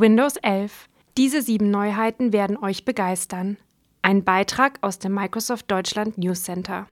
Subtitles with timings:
[0.00, 0.88] Windows 11.
[1.18, 3.58] Diese sieben Neuheiten werden euch begeistern.
[4.00, 6.86] Ein Beitrag aus dem Microsoft Deutschland News Center.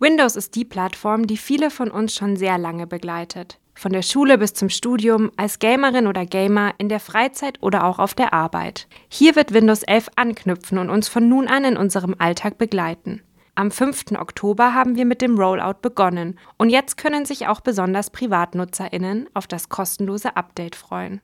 [0.00, 3.60] Windows ist die Plattform, die viele von uns schon sehr lange begleitet.
[3.76, 8.00] Von der Schule bis zum Studium, als Gamerin oder Gamer, in der Freizeit oder auch
[8.00, 8.88] auf der Arbeit.
[9.08, 13.22] Hier wird Windows 11 anknüpfen und uns von nun an in unserem Alltag begleiten.
[13.54, 14.18] Am 5.
[14.18, 19.46] Oktober haben wir mit dem Rollout begonnen und jetzt können sich auch besonders PrivatnutzerInnen auf
[19.46, 21.20] das kostenlose Update freuen.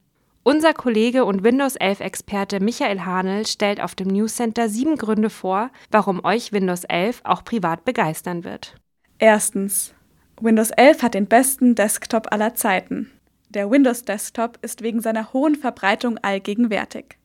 [0.46, 5.70] Unser Kollege und Windows 11-Experte Michael Hanel stellt auf dem News Center sieben Gründe vor,
[5.90, 8.74] warum euch Windows 11 auch privat begeistern wird.
[9.18, 9.94] Erstens.
[10.38, 13.10] Windows 11 hat den besten Desktop aller Zeiten.
[13.48, 17.16] Der Windows Desktop ist wegen seiner hohen Verbreitung allgegenwärtig.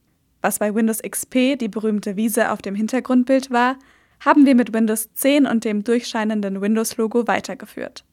[0.41, 3.75] Was bei Windows XP die berühmte Wiese auf dem Hintergrundbild war,
[4.21, 8.05] haben wir mit Windows 10 und dem durchscheinenden Windows-Logo weitergeführt.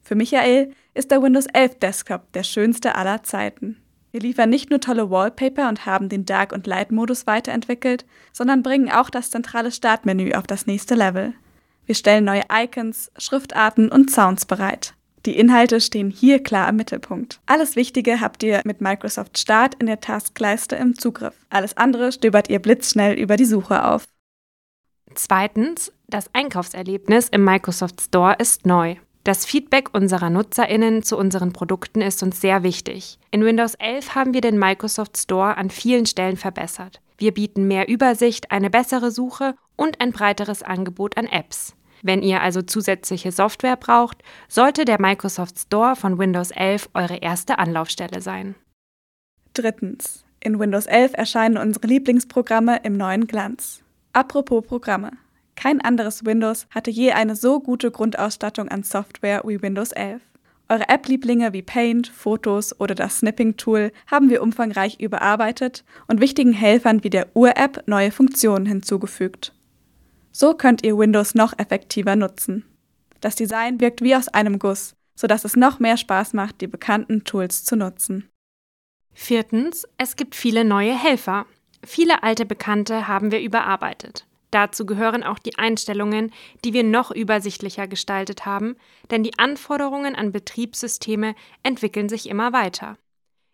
[0.00, 3.82] Für Michael ist der Windows 11 Desktop der schönste aller Zeiten.
[4.16, 8.90] Wir liefern nicht nur tolle Wallpaper und haben den Dark- und Light-Modus weiterentwickelt, sondern bringen
[8.90, 11.34] auch das zentrale Startmenü auf das nächste Level.
[11.84, 14.94] Wir stellen neue Icons, Schriftarten und Sounds bereit.
[15.26, 17.40] Die Inhalte stehen hier klar im Mittelpunkt.
[17.44, 21.34] Alles Wichtige habt ihr mit Microsoft Start in der Taskleiste im Zugriff.
[21.50, 24.08] Alles andere stöbert ihr blitzschnell über die Suche auf.
[25.14, 28.96] Zweitens, das Einkaufserlebnis im Microsoft Store ist neu.
[29.26, 33.18] Das Feedback unserer Nutzerinnen zu unseren Produkten ist uns sehr wichtig.
[33.32, 37.00] In Windows 11 haben wir den Microsoft Store an vielen Stellen verbessert.
[37.18, 41.74] Wir bieten mehr Übersicht, eine bessere Suche und ein breiteres Angebot an Apps.
[42.02, 47.58] Wenn ihr also zusätzliche Software braucht, sollte der Microsoft Store von Windows 11 eure erste
[47.58, 48.54] Anlaufstelle sein.
[49.54, 50.24] Drittens.
[50.38, 53.82] In Windows 11 erscheinen unsere Lieblingsprogramme im neuen Glanz.
[54.12, 55.10] Apropos Programme.
[55.56, 60.20] Kein anderes Windows hatte je eine so gute Grundausstattung an Software wie Windows 11.
[60.68, 67.04] Eure App-Lieblinge wie Paint, Fotos oder das Snipping-Tool haben wir umfangreich überarbeitet und wichtigen Helfern
[67.04, 69.52] wie der Ur-App neue Funktionen hinzugefügt.
[70.32, 72.64] So könnt ihr Windows noch effektiver nutzen.
[73.20, 77.24] Das Design wirkt wie aus einem Guss, sodass es noch mehr Spaß macht, die bekannten
[77.24, 78.28] Tools zu nutzen.
[79.14, 81.46] Viertens, es gibt viele neue Helfer.
[81.82, 84.26] Viele alte Bekannte haben wir überarbeitet.
[84.56, 86.32] Dazu gehören auch die Einstellungen,
[86.64, 88.76] die wir noch übersichtlicher gestaltet haben,
[89.10, 92.96] denn die Anforderungen an Betriebssysteme entwickeln sich immer weiter.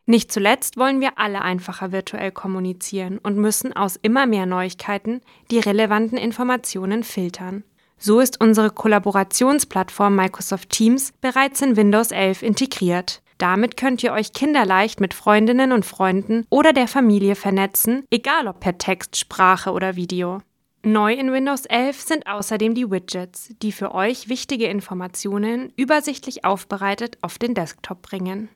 [0.07, 5.59] Nicht zuletzt wollen wir alle einfacher virtuell kommunizieren und müssen aus immer mehr Neuigkeiten die
[5.59, 7.65] relevanten Informationen filtern.
[7.99, 13.23] So ist unsere Kollaborationsplattform Microsoft Teams bereits in Windows 11 integriert.
[13.39, 18.61] Damit könnt ihr euch kinderleicht mit Freundinnen und Freunden oder der Familie vernetzen, egal ob
[18.61, 20.41] per Text, Sprache oder Video.
[20.85, 27.19] Neu in Windows 11 sind außerdem die Widgets, die für euch wichtige Informationen übersichtlich aufbereitet
[27.21, 28.49] auf den Desktop bringen.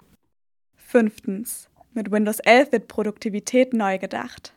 [0.74, 1.68] Fünftens.
[1.92, 4.54] Mit Windows 11 wird Produktivität neu gedacht.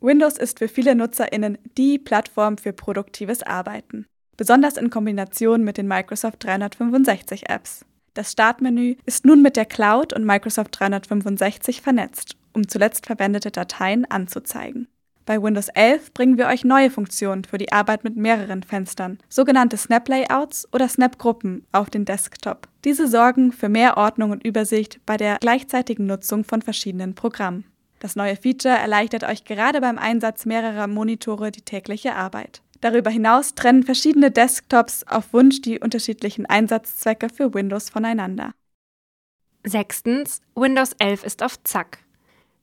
[0.00, 4.04] Windows ist für viele NutzerInnen die Plattform für produktives Arbeiten,
[4.36, 7.86] besonders in Kombination mit den Microsoft 365 Apps.
[8.12, 14.04] Das Startmenü ist nun mit der Cloud und Microsoft 365 vernetzt, um zuletzt verwendete Dateien
[14.04, 14.86] anzuzeigen.
[15.26, 19.78] Bei Windows 11 bringen wir euch neue Funktionen für die Arbeit mit mehreren Fenstern, sogenannte
[19.78, 22.68] Snap-Layouts oder Snap-Gruppen auf den Desktop.
[22.84, 27.64] Diese sorgen für mehr Ordnung und Übersicht bei der gleichzeitigen Nutzung von verschiedenen Programmen.
[28.00, 32.60] Das neue Feature erleichtert euch gerade beim Einsatz mehrerer Monitore die tägliche Arbeit.
[32.82, 38.52] Darüber hinaus trennen verschiedene Desktops auf Wunsch die unterschiedlichen Einsatzzwecke für Windows voneinander.
[39.62, 42.03] Sechstens, Windows 11 ist auf Zack.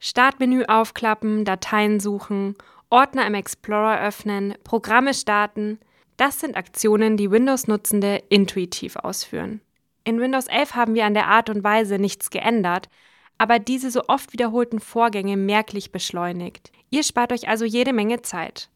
[0.04, 2.56] Startmenü aufklappen, Dateien suchen,
[2.90, 5.80] Ordner im Explorer öffnen, Programme starten.
[6.18, 9.62] Das sind Aktionen, die Windows-Nutzende intuitiv ausführen.
[10.04, 12.90] In Windows 11 haben wir an der Art und Weise nichts geändert,
[13.38, 16.72] aber diese so oft wiederholten Vorgänge merklich beschleunigt.
[16.90, 18.70] Ihr spart euch also jede Menge Zeit.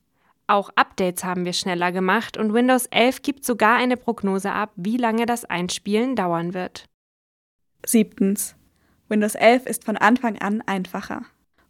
[0.45, 4.97] Auch Updates haben wir schneller gemacht und Windows 11 gibt sogar eine Prognose ab, wie
[4.97, 6.85] lange das Einspielen dauern wird.
[7.83, 8.55] Siebtens.
[9.07, 11.21] Windows 11 ist von Anfang an einfacher.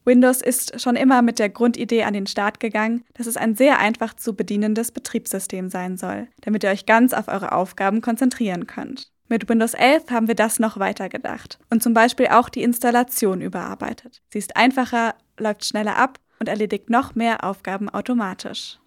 [0.06, 3.80] Windows ist schon immer mit der Grundidee an den Start gegangen, dass es ein sehr
[3.80, 9.12] einfach zu bedienendes Betriebssystem sein soll, damit ihr euch ganz auf eure Aufgaben konzentrieren könnt.
[9.28, 13.42] Mit Windows 11 haben wir das noch weiter gedacht und zum Beispiel auch die Installation
[13.42, 14.22] überarbeitet.
[14.30, 18.78] Sie ist einfacher, läuft schneller ab und erledigt noch mehr Aufgaben automatisch.